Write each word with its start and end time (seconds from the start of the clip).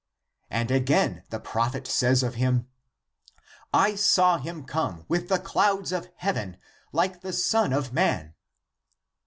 And 0.49 0.71
again 0.71 1.25
the 1.29 1.39
prophet 1.39 1.85
says 1.85 2.23
of 2.23 2.33
him:' 2.33 2.67
I 3.87 3.93
saw 3.93 4.39
him 4.39 4.63
come 4.65 5.05
wath 5.07 5.27
the 5.27 5.37
clouds 5.37 5.91
of 5.91 6.09
heaven 6.15 6.57
like 6.91 7.21
the 7.21 7.31
Son 7.33 7.71
of 7.71 7.93
man.' 7.93 8.33